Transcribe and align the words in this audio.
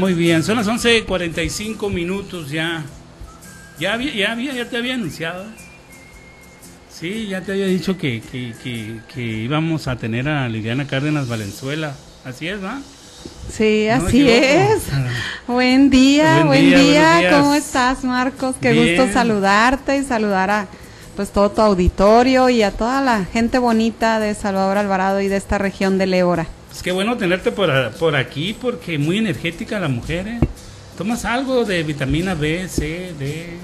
muy 0.00 0.14
bien. 0.14 0.42
Son 0.42 0.56
las 0.56 0.66
11.45 0.66 1.90
minutos 1.92 2.50
ya. 2.50 2.84
Ya 3.78 3.92
había, 3.94 4.14
ya 4.14 4.32
había, 4.32 4.52
ya 4.52 4.68
te 4.68 4.76
había 4.76 4.94
anunciado. 4.94 5.44
Sí, 6.90 7.28
ya 7.28 7.40
te 7.40 7.52
había 7.52 7.66
dicho 7.66 7.96
que, 7.96 8.20
que, 8.20 8.54
que, 8.62 9.00
que 9.12 9.22
íbamos 9.22 9.88
a 9.88 9.96
tener 9.96 10.28
a 10.28 10.48
Liliana 10.48 10.86
Cárdenas 10.86 11.28
Valenzuela. 11.28 11.94
Así 12.24 12.48
es, 12.48 12.62
¿va? 12.62 12.80
Sí, 13.50 13.86
No 13.88 14.06
así 14.06 14.28
es. 14.28 14.82
Buen 15.46 15.90
día, 15.90 16.44
Buen 16.44 16.46
buen 16.46 16.74
día. 16.74 17.30
¿Cómo 17.30 17.54
estás, 17.54 18.04
Marcos? 18.04 18.56
Qué 18.60 18.72
Bien. 18.72 18.96
gusto 18.96 19.12
saludarte 19.12 19.96
y 19.98 20.04
saludar 20.04 20.50
a 20.50 20.66
pues 21.16 21.30
todo 21.30 21.50
tu 21.50 21.60
auditorio 21.60 22.48
y 22.48 22.62
a 22.62 22.70
toda 22.70 23.02
la 23.02 23.24
gente 23.24 23.58
bonita 23.58 24.20
de 24.20 24.34
Salvador 24.34 24.78
Alvarado 24.78 25.20
y 25.20 25.28
de 25.28 25.36
esta 25.36 25.58
región 25.58 25.98
del 25.98 26.14
Ébora. 26.14 26.46
Pues 26.70 26.82
qué 26.82 26.92
bueno 26.92 27.16
tenerte 27.16 27.52
por, 27.52 27.70
por 27.98 28.16
aquí 28.16 28.56
porque 28.58 28.96
muy 28.98 29.18
energética 29.18 29.78
la 29.80 29.88
mujer, 29.88 30.26
¿eh? 30.28 30.40
¿Tomas 30.96 31.24
algo 31.24 31.64
de 31.64 31.82
vitamina 31.82 32.34
B, 32.34 32.68
C, 32.68 33.12
D? 33.18 33.56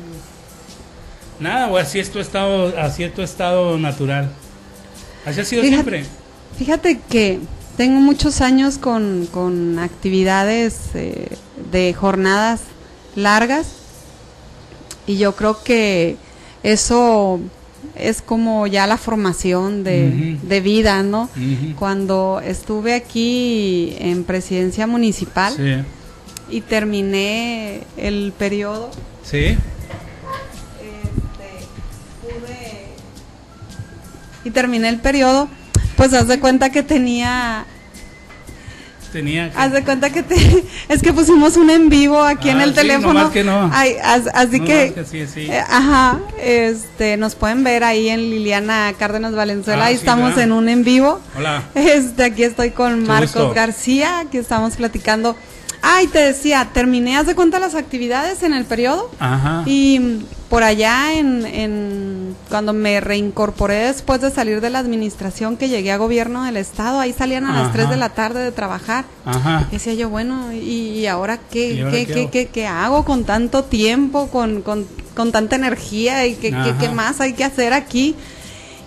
Nada, 1.39 1.69
o 1.69 1.77
así 1.77 1.99
es 1.99 2.11
tu 2.11 2.19
estado, 2.19 2.75
así 2.79 3.05
es 3.05 3.15
tu 3.15 3.23
estado 3.23 3.79
natural. 3.79 4.31
Así 5.25 5.41
ha 5.41 5.45
sido 5.45 5.63
Fíjate- 5.63 5.75
siempre. 5.75 6.05
Fíjate 6.59 7.01
que 7.11 7.41
tengo 7.77 8.01
muchos 8.01 8.41
años 8.41 8.79
con, 8.79 9.29
con 9.31 9.79
actividades 9.79 10.77
eh, 10.95 11.29
de 11.71 11.93
jornadas 11.93 12.61
largas 13.15 13.67
y 15.07 15.19
yo 15.19 15.37
creo 15.37 15.63
que 15.63 16.17
eso 16.63 17.39
es 17.95 18.23
como 18.23 18.67
ya 18.67 18.87
la 18.87 18.97
formación 18.99 19.85
de, 19.85 20.39
de 20.43 20.61
vida, 20.61 21.03
¿no? 21.03 21.29
Cuando 21.79 22.41
estuve 22.45 22.95
aquí 22.95 23.97
en 23.99 24.25
presidencia 24.25 24.87
municipal 24.87 25.55
Sí. 25.57 26.57
y 26.57 26.61
terminé 26.63 27.83
el 27.97 28.33
periodo, 28.37 28.91
Sí. 29.25 29.39
este, 29.47 29.59
pude 32.23 32.87
y 34.45 34.51
terminé 34.51 34.89
el 34.89 34.99
periodo, 35.01 35.49
pues 35.97 36.13
haz 36.15 36.29
de 36.29 36.39
cuenta 36.41 36.71
que 36.71 36.83
tenía 36.83 37.67
Tenía 39.17 39.51
que- 39.51 39.57
Haz 39.59 39.73
de 39.73 39.83
cuenta 39.83 40.11
que 40.11 40.23
te, 40.23 40.37
es 40.91 41.01
que 41.03 41.11
pusimos 41.15 41.57
un 41.57 41.71
en 41.71 41.89
vivo 41.89 42.23
aquí 42.23 42.51
en 42.51 42.59
Ah, 42.59 42.65
el 42.65 42.71
sí, 42.71 42.77
teléfono. 42.77 43.15
nomás 43.15 43.33
que 43.33 43.43
no. 43.45 43.71
Ay, 43.73 43.95
as- 44.05 44.29
así 44.35 44.59
No, 44.61 44.67
que, 44.67 44.93
más 44.97 45.07
que 45.07 45.27
sí, 45.27 45.27
sí. 45.33 45.51
eh, 45.51 45.59
ajá, 45.67 46.19
este, 46.39 47.17
nos 47.17 47.35
pueden 47.35 47.65
ver 47.65 47.83
ahí 47.83 48.11
en 48.11 48.21
Liliana 48.29 48.93
Cárdenas 48.99 49.35
Valenzuela. 49.35 49.85
Ah, 49.85 49.87
ahí 49.87 49.95
estamos 49.95 50.37
en 50.37 50.53
un 50.53 50.69
en 50.69 50.85
vivo. 50.85 51.19
Hola. 51.35 51.63
Este, 51.75 52.25
aquí 52.25 52.43
estoy 52.43 52.73
con 52.73 53.01
Qué 53.01 53.07
Marcos 53.09 53.33
gusto. 53.33 53.55
García, 53.55 54.19
aquí 54.19 54.37
estamos 54.37 54.77
platicando. 54.77 55.35
Ay, 55.81 56.09
te 56.09 56.19
decía, 56.19 56.69
terminé, 56.75 57.17
haz 57.17 57.27
de 57.27 57.35
cuenta 57.35 57.59
las 57.59 57.75
actividades 57.75 58.43
en 58.43 58.53
el 58.53 58.65
periodo. 58.67 59.11
Ajá. 59.19 59.63
Y 59.67 59.99
mm, 59.99 60.25
por 60.51 60.63
allá 60.63 61.13
en, 61.15 61.47
en 61.47 62.16
cuando 62.49 62.73
me 62.73 63.01
reincorporé 63.01 63.87
después 63.87 64.21
de 64.21 64.31
salir 64.31 64.61
de 64.61 64.71
la 64.71 64.79
administración 64.79 65.57
que 65.57 65.69
llegué 65.69 65.91
a 65.93 65.97
gobierno 65.97 66.45
del 66.45 66.57
estado, 66.57 67.01
ahí 67.01 67.13
salían 67.13 67.45
a 67.47 67.53
las 67.53 67.63
Ajá. 67.65 67.73
3 67.73 67.91
de 67.91 67.97
la 67.97 68.11
tarde 68.11 68.41
de 68.45 68.53
trabajar. 68.53 69.05
Ajá. 69.25 69.67
Decía 69.73 69.95
yo, 69.95 70.09
bueno, 70.09 70.53
¿y, 70.53 71.07
ahora 71.07 71.39
qué, 71.51 71.73
¿Y 71.73 71.81
ahora 71.81 71.91
qué, 71.93 72.07
qué 72.07 72.13
qué, 72.15 72.21
hago? 72.21 72.31
qué- 72.31 72.47
qué 72.49 72.67
hago 72.67 73.05
con 73.05 73.25
tanto 73.25 73.65
tiempo, 73.65 74.29
con, 74.29 74.63
con, 74.63 74.87
con 75.15 75.33
tanta 75.33 75.57
energía 75.57 76.25
y 76.27 76.35
qué, 76.35 76.51
qué, 76.51 76.75
qué 76.79 76.89
más 76.89 77.21
hay 77.21 77.33
que 77.33 77.45
hacer 77.45 77.73
aquí? 77.73 78.15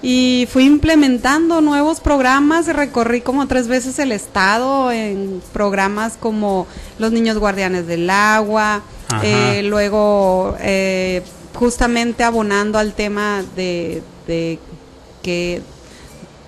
Y 0.01 0.47
fui 0.49 0.63
implementando 0.63 1.59
nuevos 1.59 1.99
programas, 1.99 2.67
recorrí 2.67 3.19
como 3.19 3.47
tres 3.47 3.67
veces 3.67 3.99
el 3.99 4.13
estado 4.13 4.93
en 4.93 5.41
programas 5.51 6.13
como 6.17 6.67
Los 6.99 7.11
Niños 7.11 7.37
Guardianes 7.37 7.85
del 7.85 8.09
Agua, 8.09 8.81
eh, 9.23 9.61
luego 9.65 10.55
eh, 10.61 11.21
justamente 11.59 12.23
abonando 12.23 12.79
al 12.79 12.93
tema 12.93 13.43
de, 13.57 14.01
de 14.27 14.59
que 15.21 15.61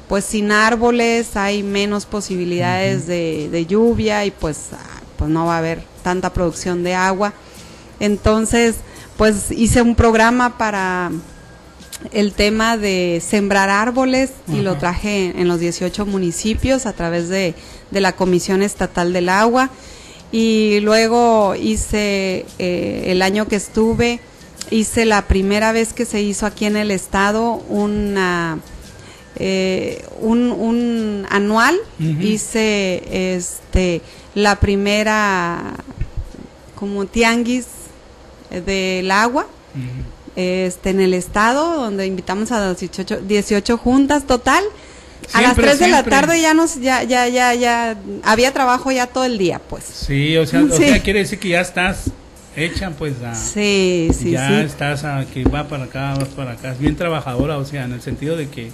pues 0.07 0.23
sin 0.23 0.53
árboles 0.53 1.35
hay 1.35 1.63
menos 1.63 2.05
posibilidades 2.05 3.07
de, 3.07 3.49
de 3.51 3.65
lluvia 3.65 4.23
y 4.23 4.31
pues, 4.31 4.69
ah, 4.71 5.01
pues 5.17 5.29
no 5.29 5.47
va 5.47 5.55
a 5.55 5.57
haber 5.57 5.83
tanta 6.01 6.31
producción 6.31 6.83
de 6.83 6.95
agua. 6.95 7.33
Entonces, 7.99 8.77
pues 9.17 9.51
hice 9.51 9.81
un 9.81 9.95
programa 9.95 10.57
para 10.57 11.11
el 12.13 12.31
tema 12.31 12.77
de 12.77 13.21
sembrar 13.25 13.69
árboles 13.69 14.31
y 14.47 14.61
lo 14.61 14.77
traje 14.77 15.33
en 15.37 15.47
los 15.49 15.59
18 15.59 16.05
municipios 16.05 16.85
a 16.85 16.93
través 16.93 17.27
de, 17.27 17.53
de 17.91 18.01
la 18.01 18.15
Comisión 18.15 18.63
Estatal 18.63 19.11
del 19.11 19.27
Agua. 19.27 19.69
Y 20.31 20.79
luego 20.79 21.53
hice, 21.55 22.45
eh, 22.59 23.03
el 23.07 23.21
año 23.21 23.49
que 23.49 23.57
estuve, 23.57 24.21
hice 24.69 25.05
la 25.05 25.23
primera 25.27 25.71
vez 25.71 25.93
que 25.93 26.05
se 26.05 26.21
hizo 26.21 26.45
aquí 26.45 26.65
en 26.65 26.77
el 26.77 26.91
estado 26.91 27.53
una, 27.69 28.59
eh, 29.37 30.05
un, 30.19 30.51
un 30.51 31.25
anual. 31.29 31.77
Hice 31.99 33.35
este, 33.35 34.01
la 34.35 34.59
primera 34.59 35.73
como 36.75 37.05
tianguis 37.05 37.65
del 38.65 39.11
agua 39.11 39.45
este, 40.35 40.89
en 40.89 40.99
el 41.01 41.13
estado, 41.13 41.75
donde 41.81 42.05
invitamos 42.05 42.51
a 42.51 42.73
18, 42.73 43.21
18 43.21 43.77
juntas 43.77 44.25
total. 44.25 44.63
a 45.33 45.41
las 45.41 45.53
Siempre, 45.53 45.65
3 45.75 45.79
de 45.79 45.87
la 45.89 46.03
tarde 46.03 46.41
ya 46.41 46.53
nos, 46.53 46.79
ya, 46.79 47.03
ya, 47.03 47.27
ya, 47.27 47.53
ya, 47.53 47.97
había 48.23 48.51
trabajo 48.51 48.91
ya 48.91 49.07
todo 49.07 49.25
el 49.25 49.37
día, 49.37 49.59
pues. 49.69 49.83
Sí, 49.83 50.35
o 50.37 50.45
sea, 50.45 50.63
o 50.63 50.69
Sí. 50.77 50.85
sea, 50.87 51.01
quiere 51.03 51.19
decir 51.19 51.39
que 51.39 51.49
ya 51.49 51.61
estás 51.61 52.05
hecha, 52.55 52.91
pues, 52.91 53.21
a, 53.23 53.33
Sí, 53.35 54.09
sí, 54.17 54.31
ya 54.31 54.47
sí. 54.47 54.53
estás 54.65 55.03
a 55.03 55.25
que 55.25 55.43
va 55.43 55.67
para 55.67 55.85
acá, 55.85 56.15
vas 56.15 56.29
para 56.29 56.51
acá, 56.51 56.71
es 56.73 56.79
bien 56.79 56.95
trabajadora, 56.95 57.57
o 57.57 57.65
sea, 57.65 57.85
en 57.85 57.93
el 57.93 58.01
sentido 58.01 58.35
de 58.37 58.49
que 58.49 58.71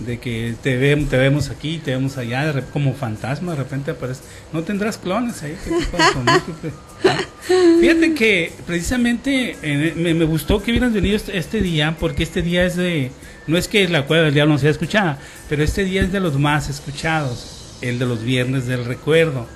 de 0.00 0.18
que 0.18 0.54
te 0.62 0.78
vemos, 0.78 1.10
te 1.10 1.18
vemos 1.18 1.50
aquí, 1.50 1.76
te 1.84 1.90
vemos 1.90 2.16
allá, 2.16 2.50
de 2.54 2.62
como 2.72 2.94
fantasma, 2.94 3.52
de 3.52 3.58
repente 3.58 3.90
aparece. 3.90 4.22
No 4.50 4.62
tendrás 4.62 4.96
clones 4.96 5.42
ahí 5.42 5.54
que 5.62 5.70
te 5.70 5.76
que 5.82 6.68
te- 6.68 7.80
Fíjate 7.80 8.14
que 8.14 8.50
precisamente 8.66 9.56
eh, 9.62 9.92
me, 9.96 10.14
me 10.14 10.24
gustó 10.24 10.62
que 10.62 10.70
hubieras 10.70 10.94
venido 10.94 11.16
este, 11.16 11.36
este 11.36 11.60
día, 11.60 11.96
porque 12.00 12.22
este 12.22 12.40
día 12.40 12.64
es 12.64 12.76
de, 12.76 13.10
no 13.46 13.58
es 13.58 13.68
que 13.68 13.86
la 13.88 14.06
cueva 14.06 14.24
del 14.24 14.32
diablo 14.34 14.54
no 14.54 14.58
sea 14.58 14.70
escuchada, 14.70 15.18
pero 15.50 15.62
este 15.62 15.84
día 15.84 16.00
es 16.00 16.12
de 16.12 16.20
los 16.20 16.38
más 16.38 16.70
escuchados, 16.70 17.76
el 17.82 17.98
de 17.98 18.06
los 18.06 18.22
viernes 18.22 18.66
del 18.66 18.86
recuerdo, 18.86 19.46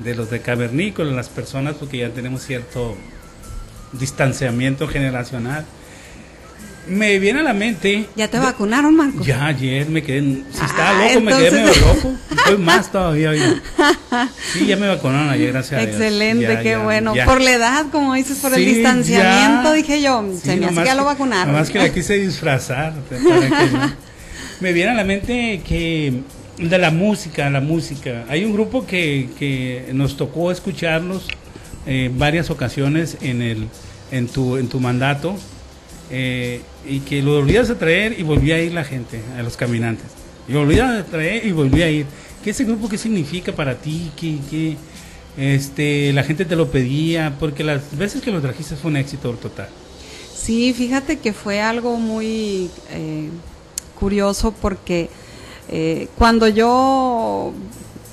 de 0.00 0.14
los 0.14 0.30
de 0.30 0.40
cavernícola, 0.40 1.12
las 1.12 1.28
personas, 1.28 1.74
porque 1.78 1.98
ya 1.98 2.10
tenemos 2.10 2.42
cierto 2.42 2.96
distanciamiento 3.92 4.88
generacional. 4.88 5.64
Me 6.86 7.18
viene 7.18 7.40
a 7.40 7.42
la 7.42 7.54
mente. 7.54 8.06
¿Ya 8.14 8.28
te 8.28 8.38
vacunaron, 8.38 8.94
Marco? 8.94 9.24
Ya 9.24 9.46
ayer 9.46 9.88
me 9.88 10.02
quedé. 10.02 10.20
Si 10.20 10.64
estaba 10.64 10.90
Ah, 10.90 11.08
loco, 11.08 11.20
me 11.22 11.32
quedé 11.32 11.50
medio 11.52 11.72
loco. 11.80 12.12
Estoy 12.36 12.58
más 12.58 12.92
todavía. 12.92 13.30
oiga. 13.30 13.54
Sí, 14.52 14.66
ya 14.66 14.76
me 14.76 14.88
vacunaron 14.88 15.30
ayer, 15.30 15.50
gracias 15.52 15.80
a 15.80 15.84
Dios. 15.86 15.94
Excelente, 15.96 16.58
qué 16.62 16.70
ya, 16.70 16.78
bueno. 16.80 17.14
ya. 17.14 17.24
Por 17.24 17.40
la 17.40 17.52
edad, 17.54 17.86
como 17.90 18.12
dices, 18.12 18.36
por 18.38 18.52
el 18.52 18.62
distanciamiento, 18.66 19.70
ya. 19.70 19.72
dije 19.72 20.02
yo, 20.02 20.28
Sí, 20.34 20.40
se 20.40 20.56
me 20.56 20.66
hace 20.66 20.66
nomás 20.66 20.82
que 20.84 20.88
ya 20.90 20.94
lo 20.94 21.04
vacunaron. 21.06 21.52
Nomás 21.54 21.70
que 21.70 21.78
la 21.78 21.90
quise 21.90 22.14
disfrazar. 22.18 22.92
para 23.08 23.20
que 23.22 23.70
no. 23.72 23.92
Me 24.60 24.72
viene 24.74 24.90
a 24.90 24.94
la 24.94 25.04
mente 25.04 25.62
que 25.66 26.20
de 26.58 26.78
la 26.78 26.90
música, 26.90 27.48
la 27.50 27.60
música. 27.60 28.24
Hay 28.28 28.44
un 28.44 28.52
grupo 28.52 28.86
que, 28.86 29.28
que 29.38 29.90
nos 29.92 30.16
tocó 30.16 30.50
escucharlos 30.50 31.26
eh, 31.86 32.10
varias 32.14 32.50
ocasiones 32.50 33.18
en 33.20 33.42
el 33.42 33.68
en 34.10 34.28
tu 34.28 34.56
en 34.56 34.68
tu 34.68 34.80
mandato 34.80 35.36
eh, 36.10 36.60
y 36.86 37.00
que 37.00 37.22
lo 37.22 37.36
volvías 37.36 37.70
a 37.70 37.78
traer 37.78 38.18
y 38.18 38.22
volvía 38.22 38.56
a 38.56 38.60
ir 38.60 38.72
la 38.72 38.84
gente, 38.84 39.20
a 39.38 39.42
los 39.42 39.56
caminantes. 39.56 40.06
Y 40.48 40.52
volvía 40.52 40.98
a 40.98 41.04
traer 41.04 41.46
y 41.46 41.52
volvía 41.52 41.86
a 41.86 41.90
ir. 41.90 42.06
¿Qué 42.42 42.50
ese 42.50 42.64
grupo 42.64 42.88
qué 42.88 42.98
significa 42.98 43.52
para 43.52 43.76
ti? 43.76 44.10
¿Qué, 44.16 44.38
qué, 44.50 44.76
este, 45.36 46.12
la 46.12 46.22
gente 46.22 46.44
te 46.44 46.56
lo 46.56 46.70
pedía? 46.70 47.36
Porque 47.40 47.64
las 47.64 47.96
veces 47.96 48.22
que 48.22 48.30
lo 48.30 48.40
trajiste 48.40 48.76
fue 48.76 48.90
un 48.90 48.98
éxito 48.98 49.32
total. 49.32 49.68
Sí, 50.34 50.74
fíjate 50.74 51.18
que 51.18 51.32
fue 51.32 51.60
algo 51.62 51.96
muy 51.96 52.70
eh, 52.90 53.30
curioso 53.98 54.52
porque 54.60 55.08
eh, 55.68 56.08
cuando 56.18 56.48
yo 56.48 57.52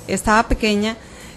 estaba 0.08 0.48
pequeña, 0.48 0.96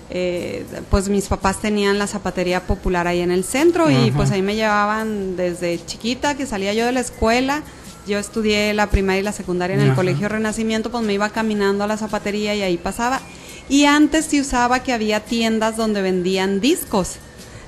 eh, 0.09 0.65
pues 0.89 1.09
mis 1.09 1.27
papás 1.27 1.59
tenían 1.61 1.97
la 1.97 2.07
zapatería 2.07 2.61
popular 2.67 3.07
ahí 3.07 3.21
en 3.21 3.31
el 3.31 3.43
centro 3.43 3.89
y 3.89 4.11
pues 4.11 4.31
ahí 4.31 4.41
me 4.41 4.55
llevaban 4.55 5.35
desde 5.35 5.83
chiquita, 5.85 6.35
que 6.35 6.45
salía 6.45 6.73
yo 6.73 6.85
de 6.85 6.91
la 6.91 6.99
escuela. 6.99 7.63
Yo 8.07 8.19
estudié 8.19 8.73
la 8.75 8.87
primaria 8.87 9.21
y 9.21 9.23
la 9.23 9.31
secundaria 9.31 9.75
en 9.75 9.81
el. 9.81 9.95
Colegio 9.95 10.29
Renacimiento, 10.29 10.91
pues 10.91 11.03
me 11.03 11.13
iba 11.13 11.29
caminando 11.29 11.83
a 11.83 11.87
la 11.87 11.97
zapatería 11.97 12.53
y 12.53 12.61
ahí 12.61 12.77
pasaba. 12.77 13.19
Y 13.67 13.85
antes 13.85 14.25
se 14.25 14.39
usaba 14.39 14.83
que 14.83 14.93
había 14.93 15.21
tiendas 15.21 15.75
donde 15.75 16.03
vendían 16.03 16.61
discos, 16.61 17.15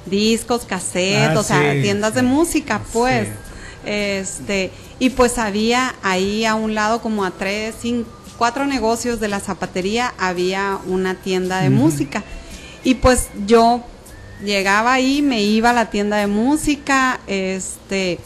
discos, 0.05 0.65
cassettes, 0.65 1.35
Ah, 1.35 1.39
o 1.39 1.43
sea, 1.43 1.73
sí, 1.73 1.81
tiendas 1.81 2.13
de 2.13 2.21
música, 2.21 2.81
pues. 2.93 3.27
Sí. 3.27 3.33
Este, 3.87 4.71
y 4.99 5.11
pues 5.11 5.37
había 5.37 5.95
ahí 6.03 6.45
a 6.45 6.55
un 6.55 6.75
lado 6.75 7.01
como 7.01 7.23
a 7.23 7.31
tres, 7.31 7.75
cinco, 7.81 8.09
cuatro 8.37 8.65
negocios 8.65 9.19
de 9.19 9.27
la 9.27 9.39
zapatería, 9.39 10.13
había 10.17 10.79
una 10.87 11.15
tienda 11.15 11.61
de 11.61 11.69
música. 11.69 12.23
Y 12.83 12.95
pues 12.95 13.29
yo 13.45 13.83
llegaba 14.43 14.93
ahí, 14.93 15.21
me 15.21 15.41
iba 15.41 15.71
a 15.71 15.73
la 15.73 15.89
tienda 15.89 16.17
de 16.17 16.27
música, 16.27 17.19
este, 17.27 18.19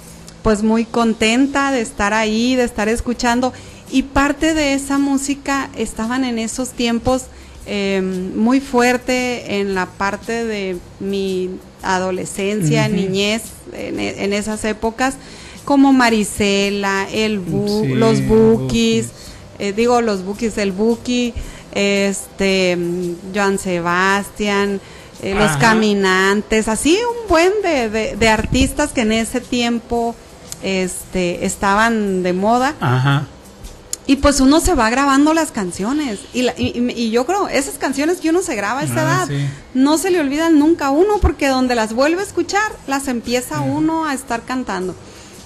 pues 0.44 0.63
muy 0.63 0.86
contenta 0.86 1.72
de 1.72 1.81
estar 1.81 2.13
ahí, 2.13 2.56
de 2.56 2.63
estar 2.63 2.90
escuchando. 2.90 3.54
Y 3.92 4.04
parte 4.04 4.54
de 4.54 4.74
esa 4.74 4.98
música 4.98 5.69
estaban 5.75 6.24
en 6.24 6.40
esos 6.40 6.72
tiempos 6.72 7.24
em, 7.66 8.36
muy 8.38 8.60
fuerte 8.60 9.60
en 9.60 9.75
la 9.75 9.86
parte 9.86 10.46
de 10.46 10.78
mi 11.00 11.52
adolescencia, 11.84 12.88
niñez, 12.88 13.44
en, 13.74 14.34
esas 14.34 14.63
épocas, 14.66 15.16
como 15.66 15.94
Marisela, 15.94 17.08
el 17.12 17.42
los 17.96 18.25
Bookies, 18.28 19.10
eh, 19.62 19.74
digo 19.74 20.02
los 20.02 20.25
Bookies, 20.25 20.58
el 20.58 20.72
Buki, 20.72 21.34
este, 21.74 22.78
Joan 23.34 23.60
Sebastián, 23.60 24.81
eh, 25.22 25.36
los 25.36 25.52
caminantes, 25.58 26.68
así 26.68 26.98
un 26.98 27.30
buen 27.30 27.52
de, 27.62 28.16
de, 28.16 28.30
artistas 28.30 28.92
que 28.92 29.02
en 29.02 29.12
ese 29.12 29.40
tiempo 29.40 30.16
este, 30.63 31.46
estaban 31.46 32.24
de 32.24 32.34
moda. 32.34 32.74
Ajá. 32.80 33.28
Y 34.08 34.16
pues 34.16 34.40
uno 34.40 34.60
se 34.62 34.74
va 34.74 34.90
grabando 34.90 35.36
las 35.36 35.52
canciones. 35.52 36.19
Y, 36.34 36.50
y, 36.58 37.12
yo 37.12 37.28
creo, 37.28 37.48
esas 37.48 37.75
canciones 37.75 38.19
que 38.19 38.31
uno 38.31 38.42
se 38.42 38.56
graba 38.56 38.80
a 38.80 38.84
esa 38.84 39.22
ah, 39.22 39.25
edad, 39.25 39.50
no 39.75 40.00
se 40.00 40.10
le 40.10 40.19
olvidan 40.19 40.58
nunca 40.58 40.88
a 40.88 40.90
uno, 40.90 41.19
porque 41.22 41.48
donde 41.48 41.75
las 41.75 41.94
vuelve 41.94 42.22
a 42.22 42.25
escuchar, 42.25 42.72
las 42.88 43.08
empieza 43.08 43.62
uno 43.62 44.06
a 44.06 44.16
estar 44.16 44.42
cantando. 44.42 44.96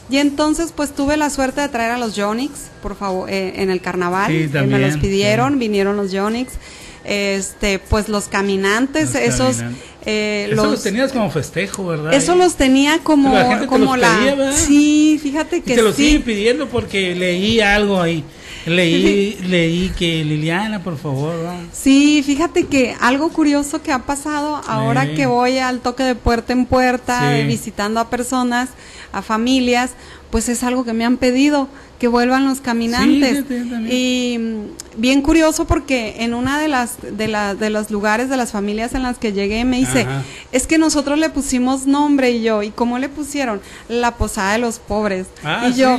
Y 0.09 0.17
entonces, 0.17 0.71
pues 0.75 0.93
tuve 0.93 1.17
la 1.17 1.29
suerte 1.29 1.61
de 1.61 1.69
traer 1.69 1.91
a 1.91 1.97
los 1.97 2.15
Jonix, 2.15 2.51
por 2.81 2.95
favor, 2.95 3.29
eh, 3.29 3.53
en 3.57 3.69
el 3.69 3.81
carnaval. 3.81 4.31
me 4.31 4.79
los 4.79 4.97
pidieron, 4.97 5.57
vinieron 5.59 5.97
los 5.97 6.13
Jonix 6.13 6.51
este 7.05 7.79
pues 7.79 8.09
los 8.09 8.27
caminantes 8.27 9.13
esos 9.15 9.57
eh, 10.05 10.49
eso 10.51 10.65
los, 10.65 10.83
tenías 10.83 11.11
como 11.11 11.29
festejo 11.29 11.85
verdad 11.85 12.13
eso 12.13 12.35
los 12.35 12.55
tenía 12.55 12.99
como 12.99 13.33
la 13.33 13.67
como 13.67 13.95
la 13.95 14.53
sí 14.53 15.19
fíjate 15.21 15.61
que 15.61 15.73
y 15.73 15.75
te 15.75 15.81
lo 15.81 15.93
siguen 15.93 16.23
pidiendo 16.23 16.67
porque 16.67 17.15
leí 17.15 17.59
algo 17.59 18.01
ahí 18.01 18.23
leí 18.65 19.37
leí 19.43 19.89
que 19.89 20.23
Liliana 20.23 20.83
por 20.83 20.97
favor 20.97 21.33
sí 21.71 22.23
fíjate 22.25 22.65
que 22.65 22.95
algo 22.99 23.29
curioso 23.29 23.81
que 23.81 23.91
ha 23.91 23.99
pasado 23.99 24.61
ahora 24.67 25.13
que 25.13 25.25
voy 25.25 25.59
al 25.59 25.79
toque 25.81 26.03
de 26.03 26.15
puerta 26.15 26.53
en 26.53 26.65
puerta 26.65 27.31
visitando 27.47 27.99
a 27.99 28.09
personas 28.09 28.69
a 29.11 29.21
familias 29.21 29.91
pues 30.31 30.49
es 30.49 30.63
algo 30.63 30.83
que 30.83 30.93
me 30.93 31.05
han 31.05 31.17
pedido 31.17 31.67
que 31.99 32.07
vuelvan 32.07 32.45
los 32.45 32.59
caminantes. 32.59 33.45
y 33.89 34.37
mm, 34.37 34.99
bien 35.01 35.21
curioso 35.21 35.65
porque 35.65 36.15
en 36.19 36.33
una 36.33 36.59
de 36.59 36.67
las 36.67 36.97
de, 37.01 37.27
la, 37.27 37.55
de 37.55 37.69
los 37.69 37.89
lugares 37.89 38.29
de 38.29 38.37
las 38.37 38.51
familias 38.51 38.93
en 38.93 39.03
las 39.03 39.17
que 39.17 39.33
llegué 39.33 39.63
me 39.65 39.77
dice, 39.77 40.05
es 40.51 40.67
que 40.67 40.77
nosotros 40.77 41.17
le 41.17 41.29
pusimos 41.29 41.85
nombre 41.85 42.31
y 42.31 42.43
yo, 42.43 42.63
¿y 42.63 42.71
cómo 42.71 42.99
le 42.99 43.09
pusieron? 43.09 43.61
La 43.87 44.15
posada 44.15 44.53
de 44.53 44.59
los 44.59 44.79
pobres. 44.79 45.27
Ah, 45.43 45.69
y 45.69 45.73
yo, 45.73 45.97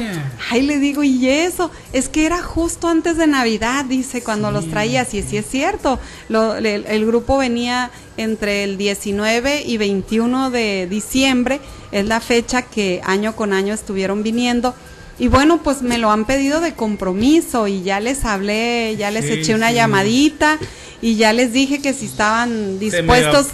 ay, 0.51 0.63
le 0.63 0.79
digo, 0.79 1.03
¿y 1.03 1.29
eso? 1.29 1.71
Es 1.93 2.09
que 2.09 2.27
era 2.27 2.43
justo 2.43 2.89
antes 2.89 3.17
de 3.17 3.27
Navidad, 3.27 3.85
dice, 3.85 4.23
cuando 4.23 4.51
los 4.51 4.69
traía, 4.69 5.05
sí, 5.05 5.23
sí 5.23 5.39
es 5.39 5.47
cierto. 5.47 5.99
el, 6.29 6.67
el 6.67 7.07
grupo 7.07 7.39
venía 7.39 7.91
entre 8.17 8.65
el 8.65 8.79
19 8.79 9.63
y 9.67 9.77
21 9.77 10.51
de 10.51 10.87
diciembre, 10.89 11.61
es 11.93 12.07
la 12.07 12.21
fecha 12.21 12.63
que 12.63 13.01
año 13.05 13.37
con 13.37 13.53
año 13.53 13.75
estuvieron 13.75 14.16
viniendo. 14.23 14.75
Y 15.19 15.29
bueno, 15.29 15.63
pues 15.63 15.83
me 15.83 15.97
lo 15.99 16.11
han 16.11 16.27
pedido 16.27 16.61
de 16.61 16.75
compromiso 16.75 17.69
y 17.69 17.83
ya 17.83 18.01
les 18.01 18.25
hablé, 18.25 18.97
ya 18.99 19.11
les 19.11 19.25
eché 19.31 19.55
una 19.55 19.73
llamadita 19.73 20.59
y 21.01 21.17
ya 21.17 21.33
les 21.33 21.53
dije 21.53 21.81
que 21.81 21.95
si 21.95 22.07
estaban 22.07 22.79
dispuestos 22.79 23.49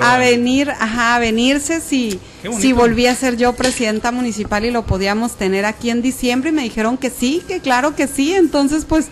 a 0.00 0.18
venir, 0.18 0.70
ajá, 0.70 1.16
a 1.16 1.18
venirse 1.18 1.80
si 1.80 2.20
si 2.58 2.72
volví 2.72 3.06
a 3.06 3.14
ser 3.14 3.36
yo 3.36 3.54
presidenta 3.54 4.12
municipal 4.12 4.64
y 4.64 4.70
lo 4.70 4.86
podíamos 4.86 5.36
tener 5.36 5.64
aquí 5.64 5.90
en 5.90 6.02
diciembre 6.02 6.50
y 6.50 6.52
me 6.52 6.62
dijeron 6.62 6.96
que 6.96 7.10
sí, 7.10 7.42
que 7.46 7.60
claro 7.60 7.94
que 7.94 8.06
sí, 8.06 8.34
entonces 8.34 8.84
pues 8.84 9.08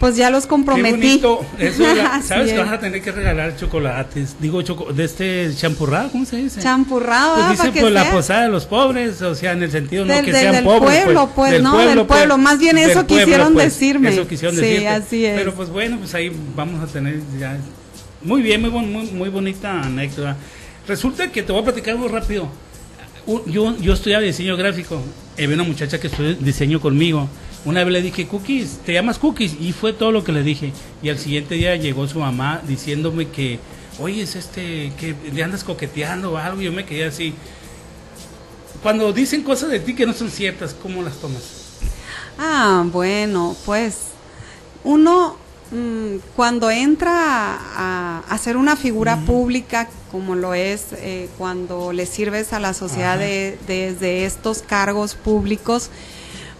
pues 0.00 0.16
ya 0.16 0.30
los 0.30 0.46
comprometí. 0.46 1.22
Eso 1.58 1.84
¿Sabes 2.22 2.52
que 2.52 2.58
vas 2.58 2.72
a 2.72 2.80
tener 2.80 3.02
que 3.02 3.12
regalar 3.12 3.54
chocolates? 3.56 4.36
Digo, 4.40 4.62
choco, 4.62 4.92
de 4.94 5.04
este 5.04 5.54
champurrado, 5.54 6.10
¿cómo 6.10 6.24
se 6.24 6.36
dice? 6.36 6.60
Champurrado, 6.60 7.34
pues 7.34 7.62
dice, 7.62 7.80
pues 7.80 7.92
la 7.92 8.10
posada 8.10 8.44
de 8.44 8.48
los 8.48 8.64
pobres, 8.64 9.20
o 9.20 9.34
sea, 9.34 9.52
en 9.52 9.62
el 9.62 9.70
sentido 9.70 10.06
no 10.06 10.22
que 10.22 10.32
sean 10.32 10.64
pobres. 10.64 11.04
Pueblo, 11.04 11.30
pues, 11.36 11.52
pues 11.52 11.62
no, 11.62 11.78
del 11.78 12.06
pueblo, 12.06 12.38
más 12.38 12.58
bien 12.58 12.78
eso 12.78 13.06
quisieron 13.06 13.52
pues, 13.52 13.66
decirme. 13.66 14.08
Eso 14.08 14.26
quisieron 14.26 14.56
sí, 14.56 14.86
así 14.86 15.26
es. 15.26 15.38
Pero 15.38 15.54
pues 15.54 15.68
bueno, 15.68 15.98
pues 15.98 16.14
ahí 16.14 16.32
vamos 16.56 16.82
a 16.82 16.90
tener 16.90 17.20
ya. 17.38 17.58
Muy 18.22 18.40
bien, 18.42 18.60
muy, 18.62 18.70
muy, 18.70 19.06
muy 19.10 19.28
bonita 19.28 19.82
anécdota. 19.82 20.36
Resulta 20.88 21.30
que 21.30 21.42
te 21.42 21.52
voy 21.52 21.60
a 21.60 21.64
platicar 21.64 21.96
muy 21.96 22.08
rápido. 22.08 22.48
Yo, 23.46 23.76
yo 23.78 23.92
estudiaba 23.92 24.22
diseño 24.22 24.56
gráfico. 24.56 25.00
Había 25.34 25.54
una 25.54 25.64
muchacha 25.64 26.00
que 26.00 26.08
estudió 26.08 26.34
diseño 26.34 26.80
conmigo 26.80 27.28
una 27.64 27.84
vez 27.84 27.92
le 27.92 28.02
dije, 28.02 28.26
Cookies, 28.26 28.78
¿te 28.86 28.94
llamas 28.94 29.18
Cookies? 29.18 29.56
Y 29.60 29.72
fue 29.72 29.92
todo 29.92 30.12
lo 30.12 30.24
que 30.24 30.32
le 30.32 30.42
dije. 30.42 30.72
Y 31.02 31.10
al 31.10 31.18
siguiente 31.18 31.56
día 31.56 31.76
llegó 31.76 32.06
su 32.08 32.18
mamá 32.18 32.62
diciéndome 32.66 33.28
que, 33.28 33.58
oye, 33.98 34.22
es 34.22 34.34
este, 34.34 34.92
que 34.98 35.14
le 35.32 35.42
andas 35.42 35.62
coqueteando 35.62 36.32
o 36.32 36.36
algo. 36.38 36.62
Y 36.62 36.64
yo 36.64 36.72
me 36.72 36.86
quedé 36.86 37.04
así. 37.04 37.34
Cuando 38.82 39.12
dicen 39.12 39.42
cosas 39.42 39.70
de 39.70 39.80
ti 39.80 39.94
que 39.94 40.06
no 40.06 40.14
son 40.14 40.30
ciertas, 40.30 40.72
¿cómo 40.72 41.02
las 41.02 41.16
tomas? 41.16 41.42
Ah, 42.38 42.82
bueno, 42.86 43.54
pues 43.66 43.98
uno 44.82 45.36
mm, 45.70 46.16
cuando 46.36 46.70
entra 46.70 47.12
a, 47.14 48.22
a, 48.28 48.38
ser 48.38 48.56
una 48.56 48.76
figura 48.76 49.16
pública, 49.16 49.88
como 50.10 50.34
lo 50.34 50.54
es 50.54 50.86
eh, 50.92 51.28
cuando 51.38 51.92
le 51.92 52.06
sirves 52.06 52.52
a 52.52 52.60
la 52.60 52.74
sociedad 52.74 53.18
desde 53.18 54.24
estos 54.24 54.62
cargos 54.62 55.14
públicos, 55.14 55.90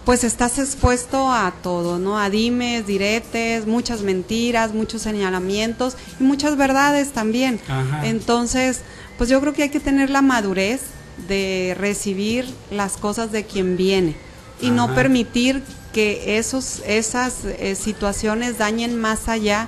pues 0.05 0.23
estás 0.23 0.57
expuesto 0.57 1.31
a 1.31 1.53
todo, 1.61 1.99
¿no? 1.99 2.17
A 2.17 2.29
dimes, 2.29 2.87
diretes, 2.87 3.67
muchas 3.67 4.01
mentiras, 4.01 4.73
muchos 4.73 5.03
señalamientos 5.03 5.95
y 6.19 6.23
muchas 6.23 6.57
verdades 6.57 7.11
también. 7.11 7.59
Entonces, 8.03 8.81
pues 9.17 9.29
yo 9.29 9.39
creo 9.41 9.53
que 9.53 9.63
hay 9.63 9.69
que 9.69 9.79
tener 9.79 10.09
la 10.09 10.21
madurez 10.21 10.81
de 11.27 11.75
recibir 11.77 12.47
las 12.71 12.97
cosas 12.97 13.31
de 13.31 13.45
quien 13.45 13.77
viene 13.77 14.15
y 14.59 14.71
no 14.71 14.93
permitir 14.95 15.63
que 15.93 16.37
esos, 16.37 16.81
esas 16.85 17.45
eh, 17.45 17.75
situaciones 17.75 18.57
dañen 18.57 18.99
más 18.99 19.27
allá 19.27 19.67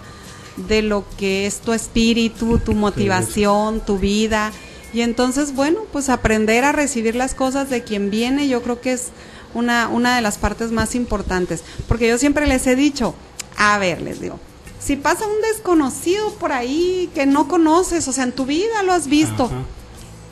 de 0.57 0.81
lo 0.81 1.05
que 1.17 1.45
es 1.45 1.59
tu 1.59 1.73
espíritu, 1.73 2.59
tu 2.59 2.73
motivación, 2.73 3.81
tu 3.81 3.97
vida. 3.97 4.51
Y 4.93 5.01
entonces, 5.01 5.55
bueno, 5.55 5.81
pues 5.91 6.09
aprender 6.09 6.63
a 6.63 6.71
recibir 6.71 7.15
las 7.15 7.33
cosas 7.33 7.69
de 7.69 7.83
quien 7.83 8.09
viene, 8.09 8.47
yo 8.47 8.61
creo 8.61 8.79
que 8.79 8.93
es 8.93 9.07
una, 9.53 9.87
una 9.87 10.15
de 10.15 10.21
las 10.21 10.37
partes 10.37 10.71
más 10.71 10.95
importantes. 10.95 11.63
Porque 11.87 12.07
yo 12.07 12.17
siempre 12.17 12.47
les 12.47 12.67
he 12.67 12.75
dicho, 12.75 13.15
a 13.57 13.77
ver, 13.79 14.01
les 14.01 14.21
digo, 14.21 14.39
si 14.79 14.95
pasa 14.95 15.25
un 15.25 15.41
desconocido 15.41 16.33
por 16.35 16.51
ahí 16.51 17.09
que 17.15 17.25
no 17.25 17.47
conoces, 17.47 18.07
o 18.07 18.11
sea, 18.11 18.25
en 18.25 18.33
tu 18.33 18.45
vida 18.45 18.83
lo 18.83 18.93
has 18.93 19.07
visto, 19.07 19.49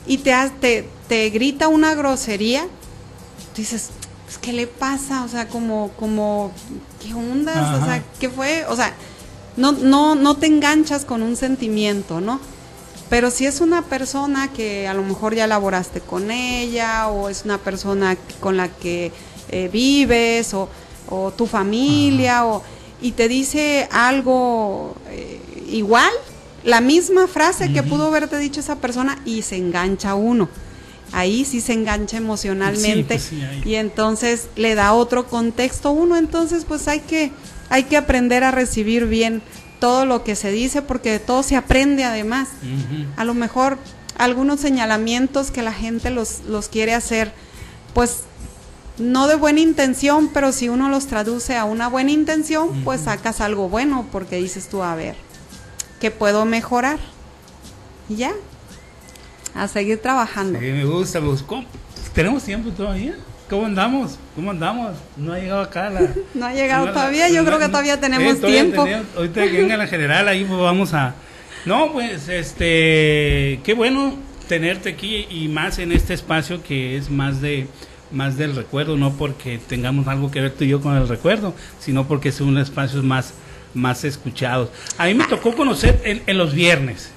y 0.06 0.18
te, 0.18 0.34
te, 0.60 0.88
te 1.08 1.30
grita 1.30 1.68
una 1.68 1.94
grosería, 1.94 2.66
dices, 3.56 3.90
pues, 4.32 4.38
¿qué 4.38 4.52
le 4.54 4.66
pasa? 4.66 5.24
O 5.24 5.28
sea, 5.28 5.46
como, 5.48 5.90
como, 5.98 6.52
¿qué 7.02 7.12
ondas? 7.12 7.82
O 7.82 7.84
sea, 7.84 8.02
¿qué 8.18 8.30
fue? 8.30 8.64
O 8.66 8.76
sea, 8.76 8.94
no, 9.58 9.72
no, 9.72 10.14
no 10.14 10.36
te 10.36 10.46
enganchas 10.46 11.04
con 11.04 11.22
un 11.22 11.36
sentimiento, 11.36 12.20
¿no? 12.20 12.40
Pero 13.10 13.30
si 13.30 13.44
es 13.44 13.60
una 13.60 13.82
persona 13.82 14.48
que 14.48 14.88
a 14.88 14.94
lo 14.94 15.02
mejor 15.02 15.34
ya 15.34 15.46
laboraste 15.46 16.00
con 16.00 16.30
ella 16.30 17.08
o 17.08 17.28
es 17.28 17.44
una 17.44 17.58
persona 17.58 18.16
con 18.40 18.56
la 18.56 18.68
que 18.68 19.12
eh, 19.50 19.68
vives 19.70 20.54
o, 20.54 20.68
tu 21.36 21.44
familia 21.44 22.46
o, 22.46 22.62
y 23.02 23.12
te 23.12 23.28
dice 23.28 23.86
algo 23.92 24.94
eh, 25.10 25.42
igual, 25.68 26.10
la 26.64 26.80
misma 26.80 27.26
frase 27.26 27.70
que 27.70 27.82
pudo 27.82 28.06
haberte 28.06 28.38
dicho 28.38 28.60
esa 28.60 28.76
persona 28.76 29.20
y 29.26 29.42
se 29.42 29.56
engancha 29.56 30.14
uno. 30.14 30.48
Ahí 31.12 31.44
sí 31.44 31.60
se 31.60 31.74
engancha 31.74 32.16
emocionalmente 32.16 33.16
pues 33.16 33.32
y 33.66 33.74
entonces 33.74 34.48
le 34.56 34.74
da 34.74 34.92
otro 34.94 35.26
contexto. 35.26 35.90
Uno, 35.92 36.16
entonces 36.16 36.64
pues 36.66 36.88
hay 36.88 37.00
que 37.00 37.32
hay 37.68 37.84
que 37.84 37.96
aprender 37.96 38.44
a 38.44 38.50
recibir 38.50 39.06
bien 39.06 39.42
todo 39.80 40.06
lo 40.06 40.24
que 40.24 40.36
se 40.36 40.50
dice, 40.52 40.82
porque 40.82 41.10
de 41.10 41.18
todo 41.18 41.42
se 41.42 41.56
aprende 41.56 42.04
además. 42.04 42.48
A 43.16 43.24
lo 43.24 43.34
mejor 43.34 43.78
algunos 44.16 44.60
señalamientos 44.60 45.50
que 45.50 45.62
la 45.62 45.72
gente 45.72 46.10
los, 46.10 46.42
los 46.46 46.68
quiere 46.68 46.94
hacer, 46.94 47.32
pues 47.94 48.20
no 48.98 49.26
de 49.26 49.36
buena 49.36 49.60
intención, 49.60 50.28
pero 50.32 50.52
si 50.52 50.68
uno 50.68 50.88
los 50.88 51.06
traduce 51.06 51.56
a 51.56 51.64
una 51.64 51.88
buena 51.88 52.10
intención, 52.10 52.82
pues 52.84 53.00
sacas 53.02 53.40
algo 53.40 53.68
bueno, 53.68 54.06
porque 54.12 54.36
dices 54.36 54.68
tú, 54.68 54.82
a 54.82 54.94
ver, 54.94 55.16
¿qué 55.98 56.10
puedo 56.10 56.44
mejorar? 56.44 56.98
Y 58.08 58.16
ya, 58.16 58.32
a 59.54 59.68
seguir 59.68 60.00
trabajando. 60.00 60.58
Sí, 60.58 60.66
me 60.66 60.84
gusta, 60.84 61.20
me 61.20 61.28
gusta. 61.28 61.64
¿Tenemos 62.14 62.42
tiempo 62.42 62.70
todavía? 62.70 63.16
¿Cómo 63.48 63.66
andamos? 63.66 64.18
¿Cómo 64.34 64.50
andamos? 64.50 64.96
No 65.16 65.32
ha 65.32 65.38
llegado 65.38 65.60
acá 65.60 65.90
la... 65.90 66.00
no 66.34 66.46
ha 66.46 66.54
llegado 66.54 66.88
todavía, 66.88 67.28
yo 67.28 67.44
creo 67.44 67.58
que 67.58 67.68
todavía 67.68 68.00
tenemos 68.00 68.40
tiempo. 68.40 68.86
ahorita 69.16 69.42
que 69.42 69.60
venga 69.60 69.76
la 69.76 69.86
general, 69.86 70.28
ahí 70.28 70.44
pues 70.44 70.60
vamos 70.60 70.94
a... 70.94 71.14
No, 71.64 71.92
pues, 71.92 72.28
este, 72.28 73.60
qué 73.62 73.74
bueno 73.76 74.16
tenerte 74.48 74.90
aquí 74.90 75.26
y 75.30 75.48
más 75.48 75.78
en 75.78 75.92
este 75.92 76.14
espacio 76.14 76.62
que 76.62 76.96
es 76.96 77.10
más 77.10 77.40
de 77.40 77.68
más 78.10 78.36
del 78.36 78.54
recuerdo, 78.54 78.96
no 78.96 79.14
porque 79.14 79.58
tengamos 79.58 80.06
algo 80.06 80.30
que 80.30 80.40
ver 80.40 80.52
tú 80.52 80.64
y 80.64 80.68
yo 80.68 80.80
con 80.80 80.96
el 80.96 81.08
recuerdo, 81.08 81.54
sino 81.80 82.06
porque 82.06 82.30
son 82.30 82.58
espacios 82.58 83.02
más 83.02 83.32
más 83.74 84.04
escuchados. 84.04 84.68
A 84.98 85.06
mí 85.06 85.14
me 85.14 85.24
tocó 85.24 85.54
conocer 85.54 86.00
en, 86.04 86.38
los 86.38 86.54
viernes, 86.54 87.10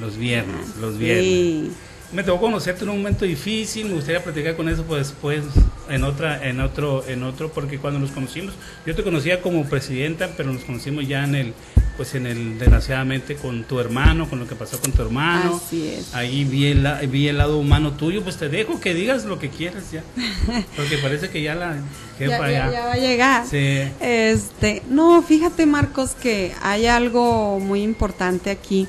los 0.00 0.16
viernes, 0.16 0.76
los 0.80 0.98
viernes. 0.98 1.72
Me 2.12 2.22
tocó 2.22 2.40
conocerte 2.40 2.84
en 2.84 2.90
un 2.90 2.98
momento 2.98 3.26
difícil, 3.26 3.86
me 3.86 3.94
gustaría 3.94 4.24
platicar 4.24 4.56
con 4.56 4.68
eso 4.68 4.82
pues 4.84 5.08
después 5.08 5.44
en 5.90 6.04
otra 6.04 6.48
en 6.48 6.60
otro 6.60 7.06
en 7.06 7.22
otro 7.22 7.50
porque 7.50 7.78
cuando 7.78 8.00
nos 8.00 8.12
conocimos, 8.12 8.54
yo 8.86 8.94
te 8.94 9.02
conocía 9.02 9.42
como 9.42 9.68
presidenta, 9.68 10.30
pero 10.34 10.50
nos 10.50 10.64
conocimos 10.64 11.06
ya 11.06 11.24
en 11.24 11.34
el 11.34 11.54
pues 11.98 12.14
en 12.14 12.26
el 12.26 12.58
desgraciadamente 12.60 13.34
con 13.34 13.64
tu 13.64 13.80
hermano, 13.80 14.30
con 14.30 14.38
lo 14.38 14.46
que 14.46 14.54
pasó 14.54 14.80
con 14.80 14.92
tu 14.92 15.02
hermano. 15.02 15.60
Así 15.62 15.88
es. 15.88 16.14
Ahí 16.14 16.44
vi 16.44 16.68
el, 16.68 16.86
vi 17.08 17.26
el 17.26 17.38
lado 17.38 17.58
humano 17.58 17.92
tuyo, 17.94 18.22
pues 18.22 18.36
te 18.36 18.48
dejo 18.48 18.80
que 18.80 18.94
digas 18.94 19.24
lo 19.24 19.40
que 19.40 19.50
quieras 19.50 19.90
ya. 19.90 20.04
Porque 20.76 20.96
parece 20.98 21.28
que 21.28 21.42
ya 21.42 21.56
la 21.56 21.76
jefa 22.16 22.50
ya, 22.50 22.70
ya, 22.70 22.86
va 22.86 22.92
a 22.92 22.96
llegar. 22.96 23.46
Sí. 23.48 23.82
Este, 24.00 24.82
no, 24.88 25.20
fíjate 25.22 25.66
Marcos 25.66 26.12
que 26.12 26.54
hay 26.62 26.86
algo 26.86 27.58
muy 27.58 27.82
importante 27.82 28.50
aquí. 28.50 28.86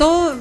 Todo 0.00 0.34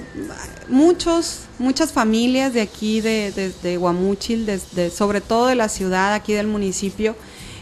muchos 0.69 1.41
muchas 1.57 1.91
familias 1.91 2.53
de 2.53 2.61
aquí, 2.61 3.01
de, 3.01 3.53
de, 3.61 3.75
Guamúchil, 3.75 4.45
de, 4.45 4.89
sobre 4.89 5.19
todo 5.19 5.47
de 5.47 5.55
la 5.55 5.67
ciudad, 5.67 6.13
aquí 6.13 6.31
del 6.31 6.47
municipio, 6.47 7.13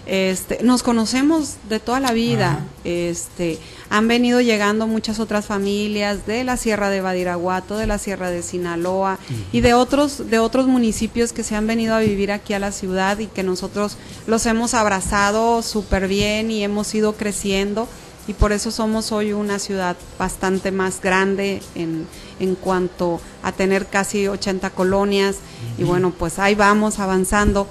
este, 0.06 0.60
nos 0.62 0.84
conocemos 0.84 1.56
de 1.68 1.80
toda 1.80 2.00
la 2.00 2.12
vida. 2.12 2.64
Este, 2.84 3.58
han 3.90 4.08
venido 4.08 4.42
llegando 4.42 4.86
muchas 4.86 5.20
otras 5.20 5.48
familias 5.48 6.28
de 6.28 6.44
la 6.44 6.56
Sierra 6.56 6.92
de 6.92 7.02
Badiraguato, 7.02 7.80
de 7.80 7.88
la 7.88 7.98
Sierra 7.98 8.30
de 8.30 8.44
Sinaloa 8.44 9.18
y 9.52 9.62
de 9.62 9.74
otros 9.74 10.30
de 10.30 10.38
otros 10.38 10.68
municipios 10.68 11.34
que 11.34 11.44
se 11.44 11.56
han 11.56 11.66
venido 11.66 11.96
a 11.96 12.00
vivir 12.00 12.32
aquí 12.32 12.54
a 12.54 12.60
la 12.60 12.72
ciudad 12.72 13.18
y 13.18 13.26
que 13.26 13.42
nosotros 13.42 13.98
los 14.28 14.46
hemos 14.46 14.76
abrazado 14.76 15.64
súper 15.64 16.08
bien 16.08 16.52
y 16.52 16.64
hemos 16.64 16.94
ido 16.94 17.14
creciendo 17.14 17.90
y 18.28 18.34
por 18.34 18.52
eso 18.52 18.72
somos 18.72 19.12
hoy 19.12 19.32
una 19.32 19.58
ciudad 19.58 19.96
bastante 20.20 20.72
más 20.72 21.02
grande 21.02 21.62
en, 21.76 22.06
en 22.40 22.56
cuanto 22.56 23.22
a 23.42 23.54
tener 23.54 23.88
casi 23.88 24.28
80 24.28 24.70
colonias. 24.72 25.38
Y 25.78 25.84
bueno, 25.84 26.12
pues 26.12 26.38
ahí 26.38 26.54
vamos 26.54 27.00
avanzando. 27.00 27.68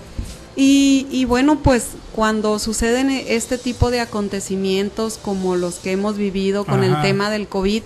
Y, 0.56 1.06
y, 1.10 1.26
bueno, 1.26 1.58
pues 1.62 1.88
cuando 2.14 2.58
suceden 2.58 3.10
este 3.10 3.58
tipo 3.58 3.90
de 3.90 4.00
acontecimientos 4.00 5.18
como 5.22 5.54
los 5.54 5.74
que 5.74 5.92
hemos 5.92 6.16
vivido 6.16 6.64
con 6.64 6.82
el 6.82 6.98
tema 7.02 7.28
del 7.28 7.46
COVID, 7.46 7.82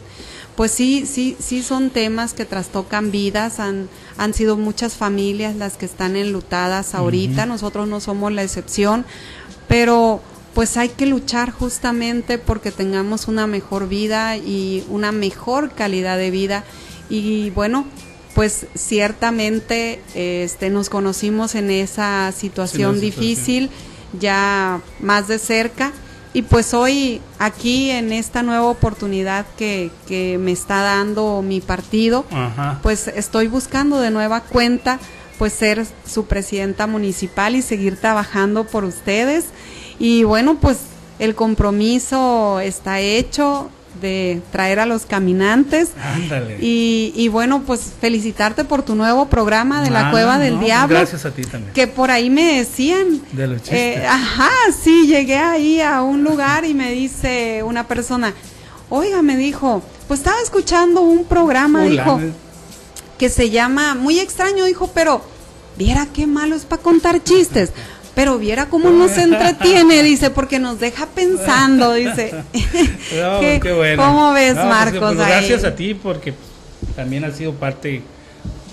pues 0.54 0.70
sí, 0.70 1.04
sí, 1.04 1.36
sí 1.40 1.64
son 1.64 1.90
temas 1.90 2.32
que 2.32 2.44
trastocan 2.44 3.10
vidas, 3.10 3.58
han, 3.58 3.88
han 4.18 4.34
sido 4.34 4.56
muchas 4.56 4.94
familias 4.94 5.56
las 5.56 5.76
que 5.76 5.86
están 5.86 6.14
enlutadas 6.14 6.94
ahorita, 6.94 7.46
nosotros 7.46 7.88
no 7.88 7.98
somos 7.98 8.30
la 8.30 8.44
excepción, 8.44 9.04
pero 9.66 10.20
pues 10.54 10.76
hay 10.76 10.88
que 10.88 11.06
luchar 11.06 11.50
justamente 11.50 12.38
porque 12.38 12.72
tengamos 12.72 13.28
una 13.28 13.46
mejor 13.46 13.88
vida 13.88 14.36
y 14.36 14.84
una 14.88 15.12
mejor 15.12 15.70
calidad 15.72 16.18
de 16.18 16.30
vida. 16.30 16.64
Y 17.08 17.50
bueno, 17.50 17.86
pues 18.34 18.66
ciertamente 18.74 20.00
este, 20.14 20.70
nos 20.70 20.88
conocimos 20.88 21.54
en 21.54 21.70
esa 21.70 22.32
situación 22.32 23.00
difícil, 23.00 23.70
ya 24.18 24.80
más 25.00 25.28
de 25.28 25.38
cerca. 25.38 25.92
Y 26.32 26.42
pues 26.42 26.74
hoy 26.74 27.20
aquí 27.40 27.90
en 27.90 28.12
esta 28.12 28.44
nueva 28.44 28.66
oportunidad 28.66 29.46
que, 29.56 29.90
que 30.06 30.38
me 30.38 30.52
está 30.52 30.80
dando 30.80 31.42
mi 31.42 31.60
partido, 31.60 32.24
pues 32.82 33.08
estoy 33.08 33.48
buscando 33.48 33.98
de 33.98 34.10
nueva 34.10 34.40
cuenta 34.42 35.00
pues 35.38 35.54
ser 35.54 35.86
su 36.06 36.26
presidenta 36.26 36.86
municipal 36.86 37.56
y 37.56 37.62
seguir 37.62 37.96
trabajando 37.96 38.64
por 38.64 38.84
ustedes 38.84 39.46
y 40.00 40.24
bueno, 40.24 40.58
pues 40.58 40.78
el 41.18 41.34
compromiso 41.34 42.58
está 42.60 43.00
hecho 43.00 43.70
de 44.00 44.40
traer 44.50 44.80
a 44.80 44.86
los 44.86 45.04
caminantes. 45.04 45.90
Ándale. 46.02 46.56
Y, 46.60 47.28
bueno, 47.28 47.62
pues 47.66 47.92
felicitarte 48.00 48.64
por 48.64 48.82
tu 48.82 48.94
nuevo 48.94 49.26
programa 49.26 49.82
de 49.82 49.90
la 49.90 50.10
Cueva 50.10 50.38
del 50.38 50.58
Diablo. 50.58 50.96
Gracias 50.96 51.26
a 51.26 51.30
ti 51.32 51.42
también. 51.42 51.74
Que 51.74 51.86
por 51.86 52.10
ahí 52.10 52.30
me 52.30 52.56
decían. 52.56 53.20
De 53.32 53.46
los 53.46 53.58
chistes. 53.58 53.78
Eh, 53.78 54.06
ajá, 54.06 54.50
sí, 54.82 55.06
llegué 55.06 55.36
ahí 55.36 55.82
a 55.82 56.00
un 56.02 56.24
lugar 56.24 56.64
y 56.64 56.72
me 56.72 56.92
dice 56.92 57.62
una 57.62 57.86
persona, 57.86 58.32
oiga, 58.88 59.20
me 59.20 59.36
dijo, 59.36 59.82
pues 60.08 60.20
estaba 60.20 60.40
escuchando 60.40 61.02
un 61.02 61.24
programa, 61.26 61.82
dijo, 61.82 62.20
que 63.18 63.28
se 63.28 63.50
llama, 63.50 63.94
muy 63.94 64.18
extraño, 64.18 64.64
dijo, 64.64 64.90
pero 64.94 65.22
viera 65.76 66.06
qué 66.06 66.26
malo 66.26 66.56
es 66.56 66.64
para 66.64 66.80
contar 66.80 67.22
chistes 67.22 67.72
pero 68.20 68.38
viera 68.38 68.66
cómo 68.66 68.90
nos 68.90 69.16
entretiene, 69.16 70.02
dice, 70.02 70.28
porque 70.28 70.58
nos 70.58 70.78
deja 70.78 71.06
pensando, 71.06 71.94
dice. 71.94 72.34
No, 73.16 73.40
qué, 73.62 73.72
bueno. 73.74 74.02
¿Cómo 74.02 74.34
ves, 74.34 74.52
pues, 74.52 74.66
Marcos? 74.66 75.14
Pues, 75.14 75.26
gracias 75.26 75.64
a 75.64 75.74
ti, 75.74 75.94
porque 75.94 76.34
también 76.94 77.24
has 77.24 77.38
sido 77.38 77.54
parte 77.54 78.02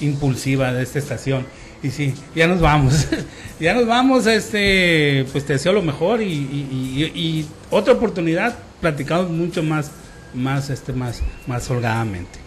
impulsiva 0.02 0.74
de 0.74 0.84
esta 0.84 1.00
estación. 1.00 1.46
Y 1.82 1.92
sí, 1.92 2.14
ya 2.36 2.46
nos 2.48 2.60
vamos. 2.60 3.08
ya 3.62 3.74
nos 3.74 3.88
vamos, 3.88 4.28
este, 4.28 5.26
pues 5.32 5.46
te 5.46 5.54
deseo 5.54 5.72
lo 5.72 5.82
mejor 5.82 6.22
y, 6.22 6.28
y 6.28 7.48
otra 7.72 7.94
oportunidad, 7.94 8.54
platicamos 8.82 9.30
mucho 9.30 9.64
más, 9.64 9.92
más, 10.34 10.70
este, 10.70 10.92
más, 10.92 11.22
más 11.48 11.72
holgadamente. 11.72 12.47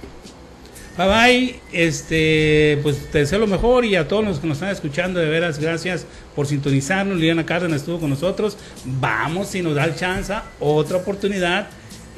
Bye 1.01 1.09
bye, 1.09 1.61
este, 1.73 2.79
pues 2.83 3.11
te 3.11 3.21
deseo 3.21 3.39
lo 3.39 3.47
mejor 3.47 3.87
y 3.87 3.97
a 3.97 4.07
todos 4.07 4.23
los 4.23 4.39
que 4.39 4.47
nos 4.47 4.59
están 4.59 4.69
escuchando, 4.69 5.19
de 5.19 5.31
veras, 5.31 5.59
gracias 5.59 6.05
por 6.37 6.47
sintonizarnos. 6.47 7.17
Liliana 7.17 7.47
Cárdenas 7.47 7.81
estuvo 7.81 8.01
con 8.01 8.11
nosotros. 8.11 8.59
Vamos, 8.85 9.49
si 9.49 9.63
nos 9.63 9.75
da 9.75 9.85
el 9.85 9.97
chance, 9.97 10.35
otra 10.59 10.99
oportunidad 10.99 11.69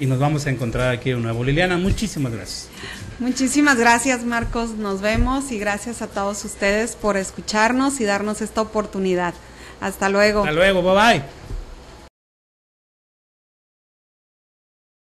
y 0.01 0.07
nos 0.07 0.19
vamos 0.19 0.47
a 0.47 0.51
encontrar 0.51 0.93
aquí 0.93 1.11
de 1.11 1.17
nuevo. 1.17 1.45
Liliana, 1.45 1.79
muchísimas 1.79 2.33
gracias. 2.33 2.71
Muchísimas 3.21 3.79
gracias, 3.79 4.25
Marcos. 4.25 4.71
Nos 4.71 5.01
vemos 5.01 5.53
y 5.53 5.61
gracias 5.61 6.03
a 6.03 6.09
todos 6.09 6.45
ustedes 6.45 6.97
por 6.97 7.17
escucharnos 7.17 8.01
y 8.01 8.05
darnos 8.05 8.41
esta 8.43 8.63
oportunidad. 8.63 9.35
Hasta 9.81 10.09
luego. 10.09 10.41
Hasta 10.41 10.55
luego, 10.55 10.83
bye 10.83 10.95
bye. 10.95 11.42